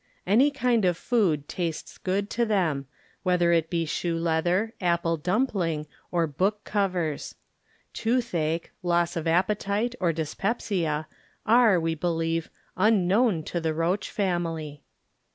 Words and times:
Any 0.25 0.49
kind 0.49 0.83
of 0.83 0.97
food 0.97 1.47
tastes 1.47 1.99
good 1.99 2.31
to 2.31 2.43
them, 2.43 2.87
whether 3.21 3.51
it 3.51 3.69
be 3.69 3.85
shoe 3.85 4.17
leather, 4.17 4.73
apple 4.81 5.15
dumpling, 5.15 5.85
or 6.09 6.25
book 6.25 6.63
covers. 6.63 7.35
Toothache, 7.93 8.71
loss 8.81 9.15
of 9.15 9.27
appetite, 9.27 9.93
or 9.99 10.11
dyspepsia 10.11 11.07
are, 11.45 11.79
we 11.79 11.93
be 11.93 12.07
lieve, 12.07 12.49
unknown 12.75 13.43
to 13.43 13.61
the 13.61 13.75
roach 13.75 14.09
family. 14.09 14.81